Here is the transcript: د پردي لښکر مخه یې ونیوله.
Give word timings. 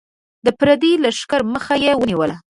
د 0.45 0.47
پردي 0.59 0.91
لښکر 1.03 1.41
مخه 1.53 1.75
یې 1.83 1.91
ونیوله. 1.97 2.35